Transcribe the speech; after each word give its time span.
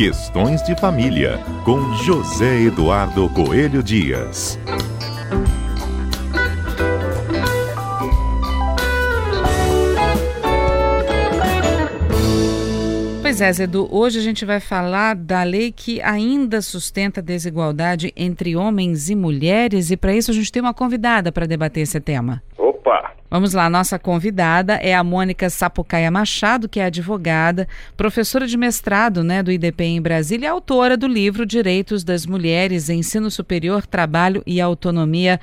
Questões 0.00 0.62
de 0.62 0.74
Família, 0.76 1.36
com 1.62 1.92
José 1.92 2.62
Eduardo 2.62 3.28
Coelho 3.28 3.82
Dias. 3.82 4.58
Pois 13.20 13.42
é, 13.42 13.52
Zedu, 13.52 13.86
hoje 13.90 14.18
a 14.18 14.22
gente 14.22 14.46
vai 14.46 14.58
falar 14.58 15.14
da 15.14 15.42
lei 15.42 15.70
que 15.70 16.00
ainda 16.00 16.62
sustenta 16.62 17.20
a 17.20 17.22
desigualdade 17.22 18.10
entre 18.16 18.56
homens 18.56 19.10
e 19.10 19.14
mulheres 19.14 19.90
e 19.90 19.98
para 19.98 20.16
isso 20.16 20.30
a 20.30 20.34
gente 20.34 20.50
tem 20.50 20.62
uma 20.62 20.72
convidada 20.72 21.30
para 21.30 21.44
debater 21.44 21.82
esse 21.82 22.00
tema. 22.00 22.42
Vamos 23.30 23.52
lá, 23.52 23.70
nossa 23.70 23.96
convidada 23.96 24.74
é 24.74 24.92
a 24.92 25.04
Mônica 25.04 25.48
Sapucaia 25.48 26.10
Machado, 26.10 26.68
que 26.68 26.80
é 26.80 26.86
advogada, 26.86 27.68
professora 27.96 28.44
de 28.44 28.56
mestrado 28.56 29.22
né, 29.22 29.40
do 29.40 29.52
IDP 29.52 29.84
em 29.84 30.02
Brasília 30.02 30.46
e 30.46 30.48
autora 30.48 30.96
do 30.96 31.06
livro 31.06 31.46
Direitos 31.46 32.02
das 32.02 32.26
Mulheres, 32.26 32.88
Ensino 32.88 33.30
Superior, 33.30 33.86
Trabalho 33.86 34.42
e 34.44 34.60
Autonomia. 34.60 35.38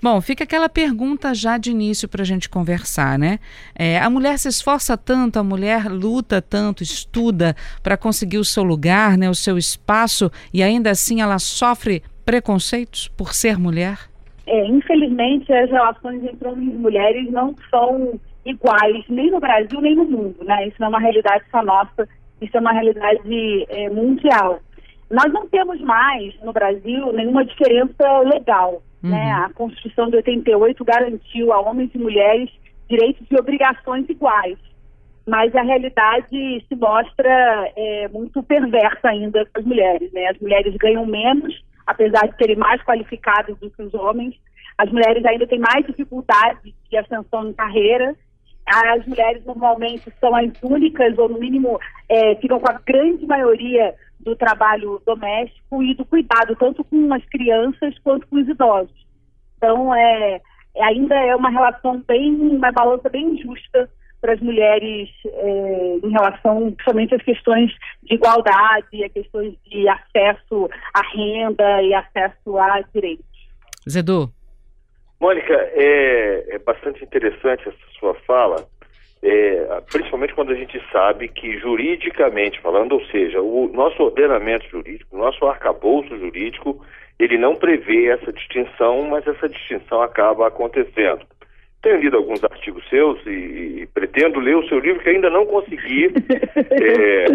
Bom, 0.00 0.20
fica 0.20 0.44
aquela 0.44 0.68
pergunta 0.68 1.34
já 1.34 1.58
de 1.58 1.72
início 1.72 2.06
para 2.06 2.22
a 2.22 2.24
gente 2.24 2.48
conversar, 2.48 3.18
né? 3.18 3.40
É, 3.74 3.98
a 3.98 4.08
mulher 4.08 4.38
se 4.38 4.46
esforça 4.46 4.96
tanto, 4.96 5.40
a 5.40 5.42
mulher 5.42 5.90
luta 5.90 6.40
tanto, 6.40 6.84
estuda 6.84 7.56
para 7.82 7.96
conseguir 7.96 8.38
o 8.38 8.44
seu 8.44 8.62
lugar, 8.62 9.18
né, 9.18 9.28
o 9.28 9.34
seu 9.34 9.58
espaço, 9.58 10.30
e 10.54 10.62
ainda 10.62 10.92
assim 10.92 11.20
ela 11.20 11.40
sofre 11.40 12.04
preconceitos 12.24 13.08
por 13.16 13.34
ser 13.34 13.58
mulher? 13.58 14.11
É, 14.52 14.66
infelizmente, 14.66 15.50
as 15.50 15.70
relações 15.70 16.22
entre 16.22 16.46
homens 16.46 16.74
e 16.74 16.76
mulheres 16.76 17.30
não 17.30 17.56
são 17.70 18.20
iguais, 18.44 19.02
nem 19.08 19.30
no 19.30 19.40
Brasil, 19.40 19.80
nem 19.80 19.96
no 19.96 20.04
mundo, 20.04 20.44
né? 20.44 20.68
Isso 20.68 20.76
não 20.78 20.88
é 20.88 20.90
uma 20.90 21.00
realidade 21.00 21.42
só 21.50 21.62
nossa, 21.62 22.06
isso 22.38 22.54
é 22.54 22.60
uma 22.60 22.72
realidade 22.72 23.66
é, 23.70 23.88
mundial. 23.88 24.60
Nós 25.10 25.32
não 25.32 25.48
temos 25.48 25.80
mais, 25.80 26.38
no 26.42 26.52
Brasil, 26.52 27.14
nenhuma 27.14 27.46
diferença 27.46 28.18
legal, 28.26 28.82
né? 29.02 29.08
uhum. 29.08 29.10
né? 29.10 29.32
A 29.32 29.48
Constituição 29.54 30.10
de 30.10 30.16
88 30.16 30.84
garantiu 30.84 31.50
a 31.50 31.60
homens 31.62 31.90
e 31.94 31.98
mulheres 31.98 32.50
direitos 32.90 33.26
e 33.30 33.40
obrigações 33.40 34.06
iguais. 34.06 34.58
Mas 35.26 35.56
a 35.56 35.62
realidade 35.62 36.62
se 36.68 36.76
mostra 36.76 37.72
é, 37.74 38.06
muito 38.08 38.42
perversa 38.42 39.08
ainda 39.08 39.46
para 39.50 39.62
as 39.62 39.66
mulheres, 39.66 40.12
né? 40.12 40.26
As 40.26 40.38
mulheres 40.38 40.76
ganham 40.76 41.06
menos 41.06 41.58
apesar 41.86 42.28
de 42.28 42.36
serem 42.36 42.56
mais 42.56 42.82
qualificadas 42.82 43.56
do 43.58 43.70
que 43.70 43.82
os 43.82 43.94
homens. 43.94 44.34
As 44.78 44.90
mulheres 44.90 45.24
ainda 45.24 45.46
têm 45.46 45.58
mais 45.58 45.86
dificuldade 45.86 46.74
de 46.90 46.96
ascensão 46.96 47.48
em 47.48 47.52
carreira. 47.52 48.14
As 48.66 49.04
mulheres 49.06 49.44
normalmente 49.44 50.12
são 50.20 50.34
as 50.34 50.50
únicas, 50.62 51.18
ou 51.18 51.28
no 51.28 51.38
mínimo 51.38 51.78
é, 52.08 52.34
ficam 52.36 52.60
com 52.60 52.70
a 52.70 52.80
grande 52.84 53.26
maioria 53.26 53.94
do 54.20 54.36
trabalho 54.36 55.02
doméstico 55.04 55.82
e 55.82 55.94
do 55.94 56.04
cuidado, 56.04 56.54
tanto 56.56 56.84
com 56.84 57.12
as 57.12 57.24
crianças 57.26 57.98
quanto 57.98 58.26
com 58.28 58.36
os 58.36 58.48
idosos. 58.48 59.06
Então, 59.56 59.94
é, 59.94 60.40
é 60.76 60.84
ainda 60.84 61.14
é 61.14 61.34
uma 61.34 61.50
relação 61.50 62.00
bem, 62.06 62.32
uma 62.34 62.70
balança 62.70 63.08
bem 63.08 63.34
injusta 63.34 63.90
para 64.22 64.34
as 64.34 64.40
mulheres 64.40 65.10
é, 65.26 65.98
em 66.02 66.10
relação 66.10 66.70
principalmente 66.72 67.14
às 67.14 67.22
questões 67.22 67.72
de 68.04 68.14
igualdade, 68.14 69.04
a 69.04 69.08
questões 69.08 69.54
de 69.66 69.88
acesso 69.88 70.70
à 70.94 71.02
renda 71.14 71.82
e 71.82 71.92
acesso 71.92 72.56
a 72.56 72.80
direitos. 72.94 73.26
Zedu. 73.90 74.30
Mônica, 75.20 75.54
é, 75.54 76.54
é 76.54 76.58
bastante 76.58 77.04
interessante 77.04 77.68
essa 77.68 77.98
sua 77.98 78.14
fala, 78.26 78.64
é, 79.22 79.80
principalmente 79.90 80.34
quando 80.34 80.52
a 80.52 80.56
gente 80.56 80.80
sabe 80.90 81.28
que 81.28 81.58
juridicamente 81.58 82.60
falando, 82.60 82.92
ou 82.92 83.04
seja, 83.06 83.40
o 83.40 83.68
nosso 83.72 84.02
ordenamento 84.02 84.68
jurídico, 84.68 85.16
o 85.16 85.18
nosso 85.18 85.44
arcabouço 85.46 86.16
jurídico, 86.18 86.84
ele 87.18 87.38
não 87.38 87.54
prevê 87.54 88.06
essa 88.08 88.32
distinção, 88.32 89.02
mas 89.02 89.26
essa 89.26 89.48
distinção 89.48 90.02
acaba 90.02 90.48
acontecendo. 90.48 91.24
Tenho 91.82 92.00
lido 92.00 92.16
alguns 92.16 92.42
artigos 92.44 92.88
seus 92.88 93.18
e, 93.26 93.30
e, 93.82 93.86
pretendo 93.92 94.38
ler 94.38 94.56
o 94.56 94.68
seu 94.68 94.78
livro, 94.78 95.02
que 95.02 95.10
ainda 95.10 95.28
não 95.28 95.44
consegui. 95.44 96.12
é, 96.70 97.26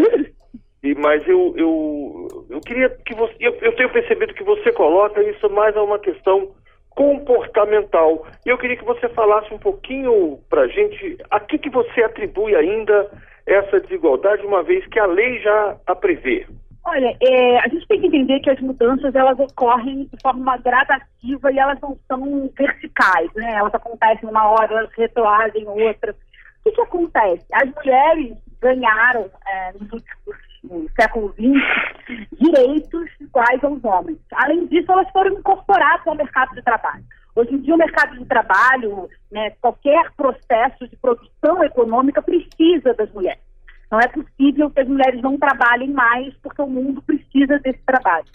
e, 0.83 0.95
mas 0.95 1.27
eu, 1.27 1.53
eu, 1.57 2.45
eu 2.49 2.61
queria 2.61 2.89
que 2.89 3.13
você. 3.13 3.33
Eu, 3.39 3.53
eu 3.61 3.73
tenho 3.73 3.89
percebido 3.89 4.33
que 4.33 4.43
você 4.43 4.71
coloca 4.71 5.21
isso 5.21 5.49
mais 5.49 5.75
a 5.75 5.83
uma 5.83 5.99
questão 5.99 6.55
comportamental. 6.91 8.25
E 8.45 8.49
eu 8.49 8.57
queria 8.57 8.75
que 8.75 8.85
você 8.85 9.07
falasse 9.09 9.53
um 9.53 9.59
pouquinho 9.59 10.39
para 10.49 10.61
a 10.61 10.67
gente 10.67 11.17
a 11.29 11.39
que, 11.39 11.59
que 11.59 11.69
você 11.69 12.01
atribui 12.03 12.55
ainda 12.55 13.07
essa 13.45 13.79
desigualdade, 13.79 14.45
uma 14.45 14.63
vez 14.63 14.85
que 14.87 14.99
a 14.99 15.05
lei 15.05 15.39
já 15.39 15.77
a 15.85 15.95
prevê. 15.95 16.45
Olha, 16.89 17.17
é, 17.21 17.59
a 17.59 17.67
gente 17.67 17.85
tem 17.85 17.99
que 17.99 18.07
entender 18.07 18.39
que 18.39 18.49
as 18.49 18.61
mudanças 18.61 19.13
elas 19.13 19.37
ocorrem 19.37 20.05
de 20.05 20.21
forma 20.21 20.55
gradativa 20.55 21.51
e 21.51 21.59
elas 21.59 21.77
não 21.81 21.99
são 22.07 22.49
verticais, 22.57 23.29
né? 23.35 23.55
Elas 23.55 23.75
acontecem 23.75 24.29
uma 24.29 24.47
hora, 24.51 24.73
elas 24.73 24.93
retroagem 24.97 25.67
outra. 25.67 26.13
O 26.13 26.63
que, 26.63 26.71
que 26.71 26.81
acontece? 26.81 27.45
As 27.51 27.69
mulheres 27.75 28.37
ganharam 28.61 29.29
é, 29.45 29.73
nos 29.73 29.91
últimos 29.91 30.47
no 30.63 30.89
século 30.99 31.33
XX 31.33 32.39
direitos 32.39 33.09
iguais 33.19 33.61
aos 33.63 33.83
homens. 33.83 34.17
Além 34.33 34.65
disso, 34.67 34.89
elas 34.89 35.09
foram 35.11 35.37
incorporadas 35.37 36.07
ao 36.07 36.15
mercado 36.15 36.55
de 36.55 36.61
trabalho. 36.61 37.03
Hoje 37.35 37.53
em 37.53 37.59
dia, 37.59 37.75
o 37.75 37.77
mercado 37.77 38.17
de 38.17 38.25
trabalho, 38.25 39.09
né, 39.29 39.51
qualquer 39.61 40.09
processo 40.15 40.87
de 40.87 40.95
produção 40.95 41.61
econômica 41.63 42.21
precisa 42.21 42.93
das 42.93 43.11
mulheres. 43.11 43.46
Não 43.89 43.99
é 43.99 44.07
possível 44.07 44.69
que 44.69 44.81
as 44.81 44.87
mulheres 44.87 45.21
não 45.21 45.37
trabalhem 45.37 45.91
mais 45.91 46.33
porque 46.43 46.61
o 46.61 46.67
mundo 46.67 47.01
precisa 47.01 47.57
desse 47.59 47.79
trabalho. 47.85 48.25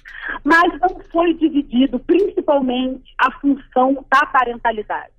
Mas 0.44 0.80
não 0.80 1.00
foi 1.10 1.34
dividido 1.34 1.98
principalmente 2.00 3.14
a 3.18 3.30
função 3.32 4.04
da 4.10 4.26
parentalidade. 4.26 5.12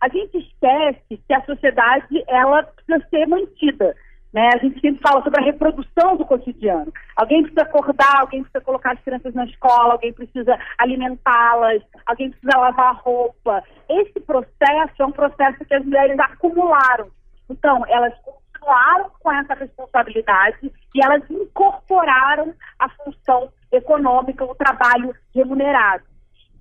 A 0.00 0.08
gente 0.08 0.38
esquece 0.38 1.20
que 1.26 1.34
a 1.34 1.44
sociedade 1.44 2.24
ela 2.28 2.62
precisa 2.62 3.06
ser 3.10 3.26
mantida. 3.26 3.94
Né? 4.32 4.48
A 4.54 4.58
gente 4.58 4.80
sempre 4.80 5.02
fala 5.02 5.22
sobre 5.24 5.40
a 5.40 5.44
reprodução 5.44 6.16
do 6.16 6.24
cotidiano. 6.24 6.92
Alguém 7.16 7.42
precisa 7.42 7.62
acordar, 7.62 8.20
alguém 8.20 8.42
precisa 8.42 8.64
colocar 8.64 8.92
as 8.92 9.00
crianças 9.00 9.34
na 9.34 9.44
escola, 9.44 9.94
alguém 9.94 10.12
precisa 10.12 10.56
alimentá-las, 10.78 11.82
alguém 12.06 12.30
precisa 12.30 12.58
lavar 12.58 12.90
a 12.90 12.98
roupa. 12.98 13.62
Esse 13.88 14.20
processo 14.20 14.94
é 15.00 15.04
um 15.04 15.12
processo 15.12 15.64
que 15.64 15.74
as 15.74 15.84
mulheres 15.84 16.18
acumularam. 16.20 17.08
Então, 17.50 17.84
elas 17.88 18.14
continuaram 18.60 19.10
com 19.20 19.32
essa 19.32 19.54
responsabilidade 19.54 20.72
e 20.94 21.04
elas 21.04 21.22
incorporaram 21.30 22.54
a 22.78 22.88
função 22.90 23.50
econômica, 23.72 24.44
o 24.44 24.54
trabalho 24.54 25.14
remunerado. 25.34 26.04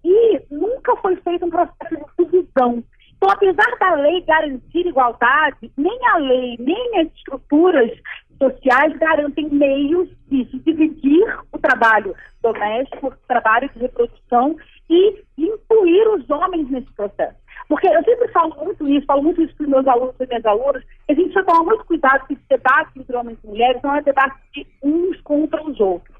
E 0.04 0.42
nunca 0.50 0.96
foi 0.98 1.16
feito 1.18 1.46
um 1.46 1.50
processo 1.50 1.96
de 2.18 2.26
divisão. 2.26 2.84
Então, 3.18 3.30
apesar 3.30 3.78
da 3.80 3.96
lei 3.96 4.22
garantir 4.22 4.88
igualdade, 4.88 5.72
nem 5.78 6.00
a 6.08 6.18
lei, 6.18 6.56
nem 6.58 7.02
as 7.02 7.08
estruturas 7.14 7.92
sociais 8.38 8.98
garantem 8.98 9.50
meios 9.50 10.08
de 10.30 10.46
dividir 10.46 11.38
o 11.52 11.60
trabalho 11.60 12.16
doméstico, 12.42 13.08
o 13.08 13.28
trabalho 13.28 13.70
de 13.70 13.80
reprodução 13.80 14.56
e 14.90 15.24
incluir 15.38 16.08
os 16.10 16.30
homens 16.30 16.70
nesse 16.70 16.92
processo. 16.94 17.38
Porque 17.68 17.88
eu 17.88 18.04
sempre 18.04 18.28
falo 18.30 18.56
muito 18.56 18.88
isso, 18.88 19.06
falo 19.06 19.24
muito 19.24 19.42
isso 19.42 19.56
para 19.56 19.64
os 19.64 19.70
meus 19.70 19.88
alunos 19.88 20.16
e 20.20 20.28
minhas 20.28 20.46
alunas, 20.46 20.84
a 21.08 21.14
gente 21.14 21.32
precisa 21.32 21.46
tomar 21.46 21.64
muito 21.64 21.86
cuidado 21.86 22.26
que 22.26 22.34
esse 22.34 22.44
debate 22.50 23.00
entre 23.00 23.16
homens 23.16 23.38
e 23.44 23.48
mulheres 23.48 23.82
não 23.84 23.96
é 23.96 24.02
debate 24.02 24.36
de 24.54 24.68
uns 24.82 25.22
contra 25.22 25.62
os 25.64 25.80
outros. 25.80 26.18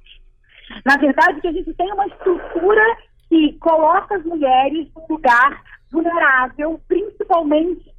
Na 0.86 0.96
verdade, 0.98 1.42
que 1.42 1.48
a 1.48 1.52
gente 1.52 1.74
tem 1.74 1.92
uma 1.92 2.06
estrutura 2.06 2.84
que 3.28 3.54
coloca 3.54 4.16
as 4.16 4.24
mulheres 4.24 4.88
num 4.96 5.06
lugar 5.10 5.64
vulnerável, 5.92 6.80
principalmente 6.88 7.90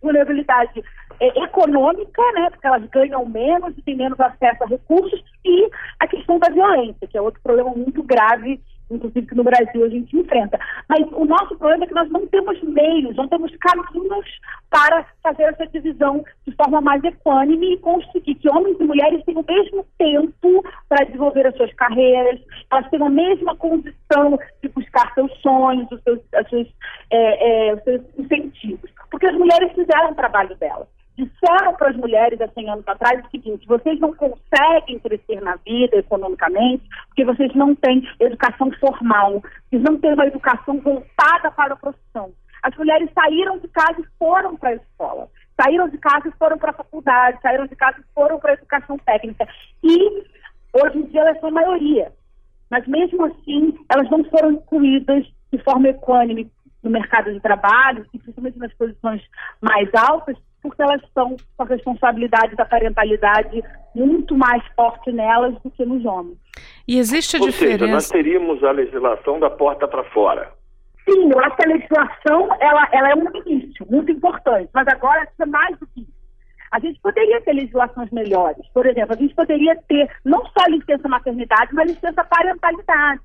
vulnerabilidade 0.00 0.82
é, 1.20 1.44
econômica, 1.44 2.22
né, 2.34 2.50
porque 2.50 2.66
elas 2.66 2.84
ganham 2.90 3.26
menos 3.26 3.76
e 3.76 3.82
têm 3.82 3.96
menos 3.96 4.18
acesso 4.20 4.62
a 4.62 4.66
recursos, 4.66 5.22
e 5.44 5.70
a 5.98 6.06
questão 6.06 6.38
da 6.38 6.48
violência, 6.50 7.06
que 7.08 7.18
é 7.18 7.20
outro 7.20 7.40
problema 7.42 7.70
muito 7.70 8.02
grave 8.02 8.60
inclusive 8.90 9.26
que 9.26 9.34
no 9.34 9.44
Brasil 9.44 9.84
a 9.84 9.88
gente 9.88 10.16
enfrenta. 10.16 10.58
Mas 10.88 11.00
o 11.12 11.24
nosso 11.24 11.56
problema 11.56 11.84
é 11.84 11.86
que 11.86 11.94
nós 11.94 12.10
não 12.10 12.26
temos 12.26 12.60
meios, 12.62 13.16
não 13.16 13.28
temos 13.28 13.54
caminhos 13.56 14.26
para 14.70 15.06
fazer 15.22 15.44
essa 15.44 15.66
divisão 15.66 16.24
de 16.46 16.54
forma 16.54 16.80
mais 16.80 17.02
equânime 17.04 17.74
e 17.74 17.78
conseguir 17.78 18.34
que 18.34 18.50
homens 18.50 18.78
e 18.80 18.84
mulheres 18.84 19.24
tenham 19.24 19.42
o 19.42 19.46
mesmo 19.46 19.86
tempo 19.98 20.64
para 20.88 21.04
desenvolver 21.04 21.46
as 21.46 21.56
suas 21.56 21.72
carreiras, 21.74 22.40
elas 22.70 22.88
tenham 22.90 23.06
a 23.06 23.10
mesma 23.10 23.56
condição 23.56 24.38
de 24.62 24.68
buscar 24.68 25.12
seus 25.14 25.32
sonhos, 25.40 25.90
os 25.90 26.02
seus, 26.02 26.20
é, 27.10 27.70
é, 27.70 27.74
os 27.74 27.82
seus 27.82 28.02
incentivos. 28.18 28.90
Porque 29.10 29.26
as 29.26 29.36
mulheres 29.36 29.72
fizeram 29.72 30.10
o 30.10 30.14
trabalho 30.14 30.54
delas 30.56 30.97
disseram 31.18 31.74
para 31.74 31.90
as 31.90 31.96
mulheres 31.96 32.40
há 32.40 32.48
100 32.48 32.70
anos 32.70 32.88
atrás 32.88 33.24
o 33.24 33.30
seguinte: 33.30 33.66
vocês 33.66 33.98
não 33.98 34.14
conseguem 34.14 35.00
crescer 35.00 35.40
na 35.40 35.56
vida 35.56 35.96
economicamente 35.96 36.84
porque 37.08 37.24
vocês 37.24 37.52
não 37.54 37.74
têm 37.74 38.08
educação 38.20 38.70
formal, 38.78 39.42
vocês 39.68 39.82
não 39.82 39.98
têm 39.98 40.14
uma 40.14 40.26
educação 40.26 40.80
voltada 40.80 41.50
para 41.50 41.74
a 41.74 41.76
profissão. 41.76 42.32
As 42.62 42.76
mulheres 42.76 43.10
saíram 43.12 43.58
de 43.58 43.68
casa 43.68 44.00
e 44.00 44.18
foram 44.18 44.56
para 44.56 44.70
a 44.70 44.74
escola, 44.74 45.28
saíram 45.60 45.88
de 45.88 45.98
casa 45.98 46.28
e 46.28 46.38
foram 46.38 46.56
para 46.56 46.70
a 46.70 46.74
faculdade, 46.74 47.40
saíram 47.42 47.66
de 47.66 47.74
casa 47.74 47.98
e 48.00 48.14
foram 48.14 48.38
para 48.38 48.52
a 48.52 48.54
educação 48.54 48.96
técnica. 48.98 49.46
E 49.82 50.24
hoje 50.72 50.98
em 50.98 51.02
dia 51.06 51.20
elas 51.20 51.40
são 51.40 51.50
maioria. 51.50 52.12
Mas 52.70 52.86
mesmo 52.86 53.24
assim, 53.24 53.76
elas 53.88 54.08
não 54.10 54.22
foram 54.24 54.52
incluídas 54.52 55.26
de 55.50 55.58
forma 55.64 55.88
equânime 55.88 56.50
no 56.82 56.90
mercado 56.90 57.32
de 57.32 57.40
trabalho, 57.40 58.06
e 58.12 58.18
principalmente 58.18 58.58
nas 58.58 58.72
posições 58.74 59.22
mais 59.60 59.88
altas, 59.94 60.36
porque 60.62 60.82
elas 60.82 61.02
estão 61.02 61.36
com 61.56 61.62
a 61.62 61.66
responsabilidade 61.66 62.56
da 62.56 62.64
parentalidade 62.64 63.62
muito 63.94 64.36
mais 64.36 64.62
forte 64.74 65.10
nelas 65.12 65.54
do 65.62 65.70
que 65.70 65.84
nos 65.84 66.04
homens. 66.04 66.36
E 66.86 66.98
existe 66.98 67.36
a 67.36 67.40
Ou 67.40 67.46
diferença. 67.48 67.78
seja, 67.78 67.92
nós 67.92 68.08
teríamos 68.08 68.62
a 68.64 68.70
legislação 68.70 69.38
da 69.38 69.50
porta 69.50 69.86
para 69.86 70.04
fora. 70.10 70.52
Sim, 71.08 71.30
eu 71.32 71.38
acho 71.40 71.56
que 71.56 71.64
a 71.64 71.72
legislação 71.72 72.48
ela, 72.60 72.88
ela 72.92 73.10
é 73.10 73.14
um 73.14 73.30
início 73.46 73.86
muito 73.90 74.12
importante, 74.12 74.68
mas 74.74 74.86
agora 74.88 75.24
precisa 75.26 75.46
mais 75.46 75.78
do 75.78 75.86
que 75.86 76.02
isso. 76.02 76.18
A 76.70 76.78
gente 76.80 77.00
poderia 77.00 77.40
ter 77.40 77.54
legislações 77.54 78.10
melhores. 78.10 78.66
Por 78.74 78.84
exemplo, 78.86 79.14
a 79.14 79.16
gente 79.16 79.34
poderia 79.34 79.74
ter 79.88 80.10
não 80.22 80.44
só 80.46 80.66
licença 80.68 81.08
maternidade, 81.08 81.74
mas 81.74 81.90
licença 81.90 82.22
parentalidade. 82.24 83.20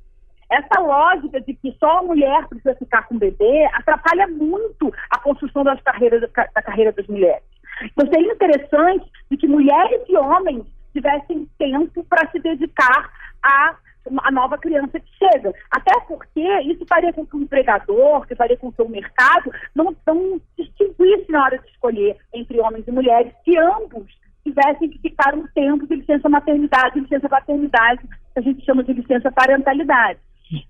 Essa 0.53 0.79
lógica 0.79 1.41
de 1.41 1.53
que 1.55 1.75
só 1.79 1.99
a 1.99 2.03
mulher 2.03 2.47
precisa 2.47 2.75
ficar 2.75 3.07
com 3.07 3.15
o 3.15 3.19
bebê 3.19 3.65
atrapalha 3.73 4.27
muito 4.27 4.93
a 5.09 5.17
construção 5.19 5.63
das 5.63 5.81
carreiras, 5.81 6.21
da 6.21 6.61
carreira 6.61 6.91
das 6.91 7.07
mulheres. 7.07 7.43
Então 7.81 8.07
seria 8.07 8.31
interessante 8.31 9.05
de 9.31 9.37
que 9.37 9.47
mulheres 9.47 10.01
e 10.07 10.15
homens 10.15 10.63
tivessem 10.93 11.49
tempo 11.57 12.03
para 12.03 12.29
se 12.29 12.39
dedicar 12.39 13.11
a 13.41 13.75
a 14.21 14.31
nova 14.31 14.57
criança 14.57 14.99
que 14.99 15.09
chega. 15.17 15.53
Até 15.71 15.97
porque 16.01 16.41
isso 16.63 16.85
faria 16.87 17.13
com 17.13 17.25
que 17.25 17.35
o 17.35 17.41
empregador, 17.41 18.27
que 18.27 18.35
faria 18.35 18.57
com 18.57 18.71
que 18.71 18.81
o 18.81 18.89
mercado 18.89 19.49
não, 19.73 19.95
não 20.05 20.41
distinguisse 20.57 21.31
na 21.31 21.45
hora 21.45 21.57
de 21.57 21.67
escolher 21.69 22.17
entre 22.33 22.59
homens 22.59 22.85
e 22.85 22.91
mulheres, 22.91 23.31
que 23.45 23.57
ambos 23.57 24.11
tivessem 24.43 24.89
que 24.89 24.99
ficar 24.99 25.33
um 25.33 25.47
tempo 25.47 25.87
de 25.87 25.95
licença 25.95 26.27
maternidade, 26.27 26.99
licença 26.99 27.29
paternidade, 27.29 28.01
que 28.01 28.39
a 28.39 28.41
gente 28.41 28.65
chama 28.65 28.83
de 28.83 28.91
licença 28.91 29.31
parentalidade. 29.31 30.19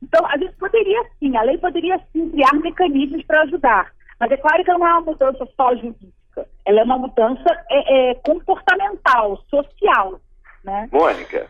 Então, 0.01 0.25
a 0.27 0.37
gente 0.37 0.53
poderia 0.55 1.03
sim, 1.19 1.35
a 1.35 1.41
lei 1.43 1.57
poderia 1.57 1.99
sim 2.11 2.29
criar 2.29 2.53
mecanismos 2.53 3.23
para 3.25 3.41
ajudar. 3.41 3.91
Mas 4.19 4.31
é 4.31 4.37
claro 4.37 4.63
que 4.63 4.71
não 4.71 4.87
é 4.87 4.91
uma 4.91 5.01
mudança 5.01 5.47
só 5.55 5.75
jurídica, 5.75 6.47
ela 6.65 6.79
é 6.79 6.83
uma 6.83 6.97
mudança 6.97 7.65
é, 7.69 8.11
é, 8.11 8.15
comportamental, 8.15 9.37
social. 9.49 10.19
Né? 10.63 10.87
Mônica, 10.91 11.47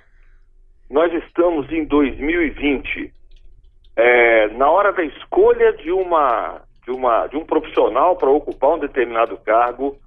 nós 0.89 1.13
estamos 1.13 1.71
em 1.71 1.85
2020. 1.85 3.13
É, 3.95 4.47
na 4.49 4.69
hora 4.69 4.91
da 4.91 5.03
escolha 5.03 5.73
de 5.73 5.91
uma 5.91 6.61
de 6.83 6.91
uma 6.91 7.27
de 7.27 7.37
um 7.37 7.45
profissional 7.45 8.15
para 8.15 8.29
ocupar 8.29 8.71
um 8.71 8.79
determinado 8.79 9.37
cargo, 9.37 9.97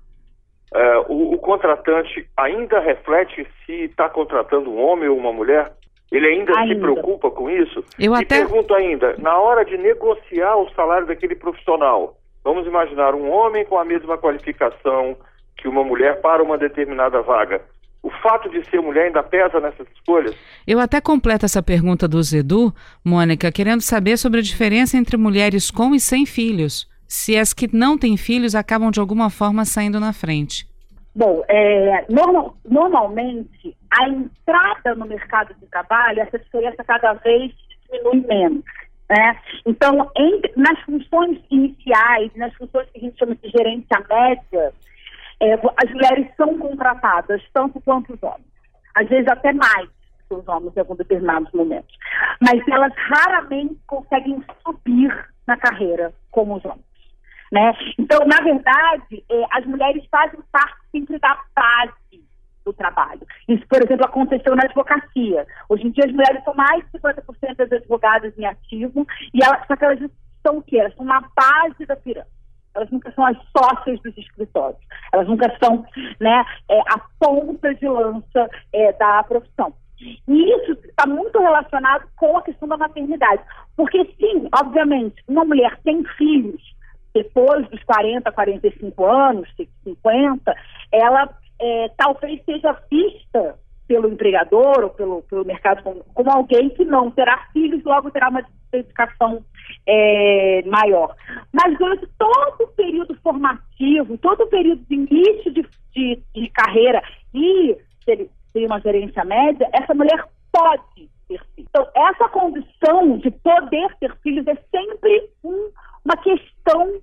é, 0.75 0.99
o, 1.09 1.35
o, 1.35 1.39
contratante 1.39 2.29
ainda 2.37 2.81
reflete 2.81 3.47
se 3.65 3.73
está 3.85 4.09
contratando 4.09 4.71
um 4.71 4.85
homem 4.85 5.09
ou 5.09 5.17
uma 5.17 5.33
mulher? 5.33 5.73
Ele 6.11 6.27
ainda, 6.27 6.59
ainda. 6.59 6.75
se 6.75 6.81
preocupa 6.81 7.31
com 7.31 7.51
isso? 7.51 7.85
Eu 7.99 8.13
e 8.13 8.17
até... 8.17 8.39
pergunto 8.39 8.73
ainda, 8.75 9.17
na 9.19 9.39
hora 9.39 9.65
de 9.65 9.77
negociar 9.77 10.57
o 10.57 10.71
salário 10.71 11.07
daquele 11.07 11.35
profissional, 11.35 12.17
vamos 12.45 12.67
imaginar 12.67 13.15
um 13.15 13.31
homem 13.31 13.65
com 13.65 13.79
a 13.79 13.85
mesma 13.85 14.17
qualificação 14.17 15.17
que 15.57 15.67
uma 15.67 15.83
mulher 15.83 16.21
para 16.21 16.43
uma 16.43 16.57
determinada 16.57 17.21
vaga 17.23 17.61
o 18.07 18.11
fato 18.23 18.49
de 18.49 18.65
ser 18.71 18.81
mulher 18.81 19.07
ainda 19.07 19.21
pesa 19.21 19.59
nessas 19.59 19.85
escolhas? 19.97 20.33
Eu 20.65 20.79
até 20.79 21.01
completo 21.01 21.45
essa 21.45 21.61
pergunta 21.61 22.07
do 22.07 22.23
Zedu, 22.23 22.73
Mônica, 23.05 23.51
querendo 23.51 23.81
saber 23.81 24.17
sobre 24.17 24.39
a 24.39 24.43
diferença 24.43 24.97
entre 24.97 25.17
mulheres 25.17 25.73
com 25.73 25.93
e 25.93 25.99
sem 25.99 26.25
filhos. 26.25 26.89
Se 27.09 27.37
as 27.37 27.53
que 27.53 27.69
não 27.75 27.99
têm 27.99 28.17
filhos 28.17 28.55
acabam 28.55 28.93
de 28.93 29.01
alguma 29.01 29.29
forma 29.29 29.65
saindo 29.65 29.99
na 29.99 30.13
frente. 30.13 30.69
Bom, 31.17 31.43
é, 31.49 32.05
normal, 32.11 32.55
normalmente 32.69 33.75
a 33.91 34.07
entrada 34.07 34.95
no 34.95 35.07
mercado 35.07 35.55
de 35.55 35.67
trabalho, 35.67 36.21
essa 36.21 36.39
diferença 36.39 36.85
cada 36.85 37.15
vez 37.15 37.55
diminui 37.91 38.27
menos. 38.27 38.63
Né? 39.09 39.41
Então, 39.65 40.11
entre, 40.15 40.53
nas 40.57 40.79
funções 40.81 41.41
iniciais, 41.51 42.31
nas 42.37 42.53
funções 42.57 42.91
que 42.91 42.99
a 42.99 43.01
gente 43.01 43.19
chama 43.19 43.35
de 43.35 43.49
gerência 43.49 43.99
média, 44.11 44.75
é, 45.41 45.55
as 45.55 45.91
mulheres 45.91 46.29
são 46.37 46.59
contratadas 46.59 47.41
tanto 47.55 47.81
quanto 47.81 48.13
os 48.13 48.23
homens, 48.23 48.53
às 48.95 49.09
vezes 49.09 49.27
até 49.29 49.55
mais 49.55 49.89
que 50.29 50.35
os 50.35 50.47
homens 50.47 50.77
em 50.77 50.81
alguns 50.81 50.99
determinados 50.99 51.51
momentos, 51.53 51.97
mas 52.43 52.61
elas 52.69 52.93
raramente 52.95 53.79
conseguem 53.87 54.45
subir 54.67 55.29
na 55.47 55.57
carreira 55.57 56.13
como 56.31 56.57
os 56.57 56.65
homens. 56.67 56.86
Né? 57.53 57.73
Então, 57.99 58.27
na 58.27 58.41
verdade, 58.43 59.25
é, 59.31 59.45
as 59.53 59.65
mulheres 59.67 60.05
fazem 60.11 60.41
parte 60.51 60.77
sempre 60.91 61.19
da 61.19 61.39
base 61.55 62.25
do 62.65 62.73
trabalho. 62.73 63.23
Isso, 63.49 63.65
por 63.69 63.83
exemplo, 63.83 64.05
aconteceu 64.05 64.57
na 64.57 64.65
advocacia. 64.65 65.47
Hoje 65.69 65.87
em 65.87 65.91
dia, 65.91 66.05
as 66.07 66.13
mulheres 66.13 66.43
são 66.45 66.55
mais 66.55 66.85
de 66.85 66.99
50% 66.99 67.57
das 67.57 67.73
advogadas 67.73 68.37
em 68.37 68.45
ativo, 68.45 69.07
e 69.33 69.45
elas, 69.45 69.65
só 69.67 69.77
que 69.77 69.85
elas 69.85 70.01
são 70.45 70.59
o 70.59 70.63
quê? 70.63 70.79
Elas 70.79 70.95
são 70.97 71.05
na 71.07 71.21
base 71.21 71.87
da 71.87 71.97
pirâmide 71.97 72.37
elas 72.77 72.91
nunca 72.91 73.11
são 73.13 73.25
as 73.25 73.37
sócias 73.57 74.01
dos 74.03 74.17
escritórios, 74.17 74.79
elas 75.13 75.27
nunca 75.27 75.51
são 75.63 75.85
né, 76.21 76.45
é, 76.71 76.81
a 76.81 77.01
ponta 77.19 77.75
de 77.75 77.89
lança 77.89 78.51
é, 78.73 78.93
da 78.93 79.23
profissão. 79.25 79.73
E 79.99 80.17
isso 80.29 80.73
está 80.85 81.07
muito 81.07 81.39
relacionado 81.39 82.07
com 82.17 82.37
a 82.37 82.43
questão 82.43 82.69
da 82.69 82.77
maternidade. 82.77 83.43
Porque, 83.75 84.05
sim, 84.21 84.47
obviamente, 84.55 85.23
uma 85.27 85.43
mulher 85.43 85.79
tem 85.85 86.05
filhos 86.19 86.61
depois 87.17 87.67
dos 87.71 87.83
40, 87.85 88.31
45 88.31 89.07
anos, 89.07 89.49
50, 89.85 90.55
ela 90.93 91.31
é, 91.59 91.89
talvez 91.97 92.45
seja 92.45 92.77
vista 92.91 93.59
pelo 93.89 94.09
empregador 94.09 94.85
ou 94.85 94.91
pelo, 94.91 95.23
pelo 95.23 95.45
mercado 95.47 95.83
como, 95.83 96.31
alguém 96.31 96.69
que 96.71 96.85
não 96.85 97.11
terá 97.11 97.49
filhos, 97.55 97.83
logo 97.85 98.11
terá 98.11 98.29
uma 98.29 98.45
dedicação 98.71 99.43
é, 99.87 100.63
maior. 100.67 101.15
Mas 101.53 101.79
durante 101.79 102.07
todo 102.19 102.65
o 102.65 102.69
período 102.69 103.17
formativo, 103.23 104.19
todo 104.19 104.43
o 104.43 104.49
período 104.49 104.85
de 104.87 104.95
início 104.95 105.53
de, 105.53 105.65
de, 105.95 106.23
de 106.35 106.51
carreira 106.51 107.03
e 107.33 107.79
se 108.05 108.31
tem 108.53 108.67
uma 108.67 108.81
gerência 108.81 109.25
média, 109.25 109.69
essa 109.73 109.95
mulher 109.95 110.23
pode 110.53 111.09
ter 111.29 111.41
filhos. 111.55 111.69
Então, 111.71 111.87
essa 111.95 112.29
condição 112.29 113.19
de 113.19 113.31
poder 113.31 113.89
ter 114.01 114.15
filhos 114.19 114.47
é 114.47 114.57
sempre 114.71 115.31
um, 115.45 115.71
uma 116.05 116.17
questão 116.19 116.56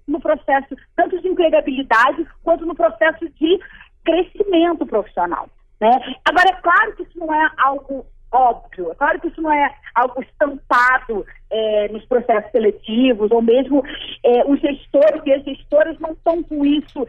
no 0.08 0.20
processo, 0.20 0.76
tanto 0.96 1.22
de 1.22 1.28
empregabilidade 1.28 2.26
quanto 2.44 2.66
no 2.66 2.76
processo 2.76 3.28
de 3.30 3.60
crescimento 4.04 4.86
profissional. 4.86 5.50
Né? 5.80 5.92
Agora, 6.26 6.50
é 6.50 6.62
claro 6.62 6.96
que 6.96 7.04
isso 7.04 7.20
não 7.20 7.34
é 7.34 7.50
algo 7.58 8.06
óbvio, 8.32 8.92
é 8.92 8.96
claro 8.96 9.22
que 9.22 9.28
isso 9.28 9.42
não 9.42 9.52
é 9.52 9.74
algo 9.94 10.22
estampado 10.24 11.26
é, 11.52 11.88
nos 11.90 12.04
processos 12.06 12.52
seletivos, 12.52 13.32
ou 13.32 13.42
mesmo 13.42 13.84
é, 14.24 14.44
os 14.46 14.60
gestores 14.60 15.22
e 15.26 15.34
as 15.34 15.44
gestoras 15.44 16.00
não 16.00 16.12
estão 16.12 16.42
com 16.44 16.66
isso. 16.66 17.08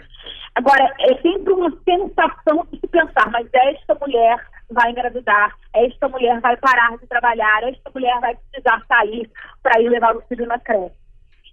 Agora, 0.54 0.94
é 1.00 1.14
sempre 1.22 1.52
uma 1.52 1.70
sensação 1.82 2.66
de 2.70 2.78
se 2.78 2.86
pensar, 2.86 3.30
mas 3.30 3.48
esta 3.52 3.94
mulher 3.94 4.36
vai 4.70 4.90
engravidar, 4.90 5.56
esta 5.72 6.08
mulher 6.08 6.40
vai 6.40 6.56
parar 6.58 6.96
de 6.98 7.06
trabalhar, 7.06 7.64
esta 7.64 7.90
mulher 7.92 8.20
vai 8.20 8.36
precisar 8.36 8.82
sair 8.86 9.30
para 9.62 9.80
ir 9.80 9.88
levar 9.88 10.14
o 10.16 10.22
filho 10.22 10.46
na 10.46 10.58
creche. 10.58 11.03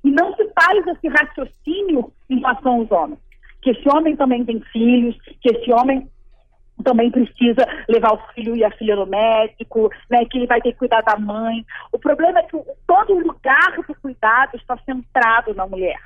E 0.03 0.11
não 0.11 0.35
se 0.35 0.49
faz 0.53 0.85
esse 0.87 1.07
raciocínio 1.07 2.11
em 2.29 2.39
relação 2.39 2.79
aos 2.79 2.91
homens. 2.91 3.19
Que 3.61 3.71
esse 3.71 3.87
homem 3.89 4.15
também 4.15 4.43
tem 4.43 4.59
filhos, 4.71 5.15
que 5.39 5.49
esse 5.49 5.71
homem 5.71 6.09
também 6.83 7.11
precisa 7.11 7.63
levar 7.87 8.13
o 8.13 8.33
filho 8.33 8.55
e 8.55 8.63
a 8.63 8.71
filha 8.71 8.95
no 8.95 9.05
médico, 9.05 9.89
né, 10.09 10.25
que 10.25 10.39
ele 10.39 10.47
vai 10.47 10.59
ter 10.61 10.71
que 10.71 10.79
cuidar 10.79 11.01
da 11.01 11.17
mãe. 11.17 11.63
O 11.91 11.99
problema 11.99 12.39
é 12.39 12.43
que 12.43 12.57
todo 12.87 13.13
o 13.13 13.19
lugar 13.19 13.75
do 13.75 13.95
cuidado 14.01 14.55
está 14.55 14.77
centrado 14.85 15.53
na 15.53 15.67
mulher. 15.67 15.99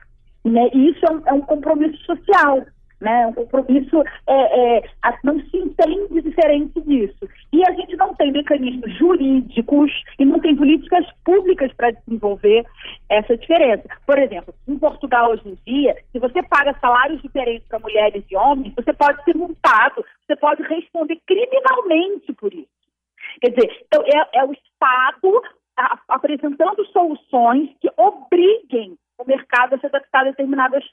Né, 0.44 0.70
e 0.74 0.90
isso 0.90 1.06
é 1.06 1.12
um, 1.12 1.22
é 1.28 1.34
um 1.34 1.42
compromisso 1.42 1.98
social 2.04 2.66
né? 3.06 3.32
Compromisso 3.34 4.04
é, 4.28 4.78
é, 4.78 4.84
não 5.24 5.40
se 5.40 5.58
entende 5.58 6.22
diferente 6.24 6.82
disso. 6.82 7.30
E 7.54 7.64
a 7.64 7.72
gente 7.74 7.96
não 7.96 8.16
tem 8.16 8.32
mecanismos 8.32 8.92
jurídicos 8.98 9.92
e 10.18 10.26
não 10.26 10.40
tem 10.40 10.56
políticas 10.56 11.06
públicas 11.24 11.72
para 11.74 11.92
desenvolver 11.92 12.66
essa 13.08 13.38
diferença. 13.38 13.88
Por 14.08 14.18
exemplo, 14.18 14.54
em 14.68 14.78
Portugal 14.80 15.32
hoje 15.32 15.48
em 15.48 15.58
dia, 15.66 15.96
se 16.12 16.18
você 16.18 16.42
paga 16.42 16.76
salários 16.82 17.22
diferentes 17.22 17.68
para 17.68 17.80
mulheres 17.80 18.24
e 18.30 18.36
homens, 18.36 18.74
você 18.76 18.92
pode 18.92 19.24
ser 19.24 19.36
multado, 19.36 20.04
você 20.26 20.36
pode 20.36 20.64
responder 20.64 21.20
criminalmente 21.28 22.34
por 22.34 22.52
isso. 22.52 22.68
Quer 23.40 23.52
dizer, 23.52 23.86
então 23.86 24.02
é, 24.02 24.40
é 24.40 24.44
o 24.44 24.52
Estado 24.52 25.42
apresentando 26.08 26.86
soluções 26.88 27.70
que 27.80 27.90
obriguem 27.98 28.98
o 29.18 29.26
mercado 29.26 29.76
a 29.76 29.78
se 29.78 29.86
adaptar 29.86 30.22
a 30.22 30.32
determinadas 30.32 30.84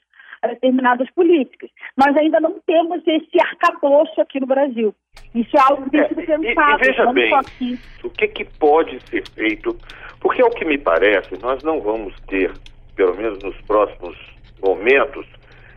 a 0.43 0.47
determinadas 0.47 1.09
políticas. 1.11 1.69
Nós 1.97 2.15
ainda 2.17 2.39
não 2.39 2.59
temos 2.67 3.01
esse 3.07 3.39
arcabouço 3.39 4.19
aqui 4.21 4.39
no 4.39 4.45
Brasil. 4.45 4.93
Isso 5.33 5.55
é 5.57 5.61
algo 5.61 5.85
que 5.85 5.91
tem 5.91 6.07
sido 6.09 6.21
pensado. 6.21 6.43
E, 6.43 6.83
e 6.83 6.85
veja 6.85 7.13
bem, 7.13 7.79
o 8.03 8.09
que, 8.09 8.27
que 8.27 8.45
pode 8.59 8.99
ser 9.09 9.27
feito, 9.29 9.75
porque 10.19 10.41
ao 10.41 10.49
que 10.49 10.65
me 10.65 10.77
parece, 10.77 11.41
nós 11.41 11.63
não 11.63 11.79
vamos 11.79 12.13
ter, 12.27 12.51
pelo 12.95 13.15
menos 13.15 13.39
nos 13.41 13.59
próximos 13.61 14.17
momentos, 14.61 15.25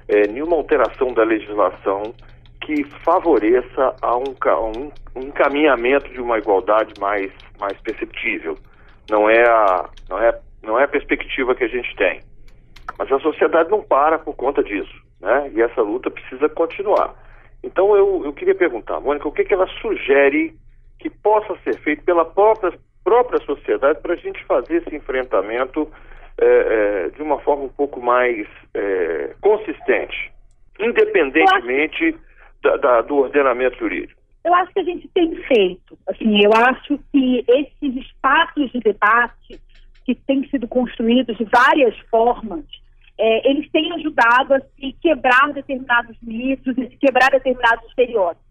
é, 0.08 0.26
nenhuma 0.28 0.56
alteração 0.56 1.14
da 1.14 1.22
legislação 1.22 2.14
que 2.60 2.82
favoreça 3.04 3.94
a 4.02 4.16
um, 4.16 4.24
um, 4.24 5.20
um 5.20 5.22
encaminhamento 5.22 6.12
de 6.12 6.20
uma 6.20 6.38
igualdade 6.38 6.92
mais, 7.00 7.30
mais 7.60 7.78
perceptível. 7.80 8.58
Não 9.08 9.30
é, 9.30 9.48
a, 9.48 9.88
não, 10.08 10.18
é, 10.18 10.38
não 10.62 10.80
é 10.80 10.84
a 10.84 10.88
perspectiva 10.88 11.54
que 11.54 11.62
a 11.62 11.68
gente 11.68 11.94
tem. 11.94 12.20
Mas 12.98 13.10
a 13.12 13.18
sociedade 13.20 13.70
não 13.70 13.82
para 13.82 14.18
por 14.18 14.34
conta 14.34 14.62
disso, 14.62 14.94
né? 15.20 15.50
E 15.54 15.60
essa 15.60 15.82
luta 15.82 16.10
precisa 16.10 16.48
continuar. 16.48 17.14
Então 17.62 17.96
eu, 17.96 18.24
eu 18.24 18.32
queria 18.32 18.54
perguntar, 18.54 19.00
Mônica, 19.00 19.28
o 19.28 19.32
que, 19.32 19.44
que 19.44 19.54
ela 19.54 19.66
sugere 19.80 20.54
que 20.98 21.10
possa 21.10 21.56
ser 21.64 21.78
feito 21.80 22.04
pela 22.04 22.24
própria, 22.24 22.72
própria 23.04 23.40
sociedade 23.44 24.00
para 24.00 24.14
a 24.14 24.16
gente 24.16 24.42
fazer 24.44 24.82
esse 24.82 24.94
enfrentamento 24.94 25.90
é, 26.38 26.46
é, 26.46 27.08
de 27.10 27.22
uma 27.22 27.38
forma 27.40 27.64
um 27.64 27.68
pouco 27.68 28.00
mais 28.00 28.46
é, 28.74 29.34
consistente, 29.40 30.32
independentemente 30.78 32.16
da, 32.62 32.76
da, 32.76 33.00
do 33.02 33.16
ordenamento 33.16 33.78
jurídico? 33.78 34.20
Eu 34.44 34.54
acho 34.54 34.72
que 34.72 34.80
a 34.80 34.84
gente 34.84 35.08
tem 35.08 35.34
feito. 35.42 35.98
Assim, 36.08 36.40
eu 36.44 36.50
acho 36.54 36.98
que 37.12 37.44
esses 37.48 37.96
espaços 37.96 38.70
de 38.70 38.78
debate 38.80 39.60
que 40.04 40.14
têm 40.14 40.48
sido 40.48 40.68
construídos 40.68 41.36
de 41.36 41.44
várias 41.44 41.98
formas, 42.10 42.64
é, 43.18 43.50
eles 43.50 43.70
têm 43.70 43.92
ajudado 43.94 44.54
a 44.54 44.60
se 44.60 44.92
quebrar 45.00 45.52
determinados 45.52 46.16
mitos 46.22 46.76
e 46.76 46.88
se 46.88 46.96
quebrar 46.96 47.30
determinados 47.30 47.84
estereótipos. 47.88 48.46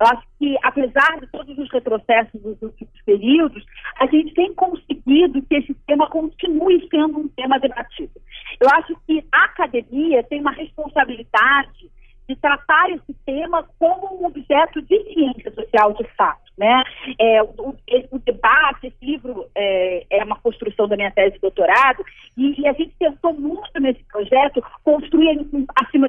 Eu 0.00 0.06
acho 0.08 0.26
que, 0.38 0.56
apesar 0.62 1.20
de 1.20 1.26
todos 1.28 1.56
os 1.56 1.70
retrocessos 1.70 2.40
dos 2.42 2.60
últimos 2.60 3.02
períodos, 3.06 3.64
a 4.00 4.06
gente 4.06 4.34
tem 4.34 4.52
conseguido 4.54 5.40
que 5.42 5.54
esse 5.54 5.72
tema 5.86 6.08
continue 6.08 6.86
sendo 6.90 7.20
um 7.20 7.28
tema 7.28 7.58
debatido. 7.58 8.12
Eu 8.60 8.68
acho 8.72 8.96
que 9.06 9.24
a 9.32 9.44
academia 9.44 10.22
tem 10.24 10.40
uma 10.40 10.52
responsabilidade 10.52 11.90
de 12.28 12.36
tratar 12.36 12.90
esse 12.90 13.14
tema 13.26 13.64
como 13.78 14.20
um 14.20 14.26
objeto 14.26 14.80
de 14.82 15.02
ciência 15.12 15.52
social 15.52 15.92
de 15.94 16.04
fato. 16.16 16.42
Né? 16.56 16.84
É, 17.18 17.42
o, 17.42 17.74
o, 18.12 18.18
debate, 18.20 18.86
esse 18.86 19.04
livro 19.04 19.46
é, 19.56 20.06
é, 20.08 20.24
uma 20.24 20.38
construção 20.38 20.86
da 20.86 20.96
minha 20.96 21.10
tese 21.10 21.34
de 21.34 21.40
doutorado, 21.40 22.04
e, 22.36 22.60
e 22.60 22.68
a 22.68 22.72
gente 22.72 22.94
tentou 22.96 23.32
muito 23.32 23.80
nesse 23.80 24.02
projeto 24.04 24.62
construir 24.84 25.44
acima 25.74 26.08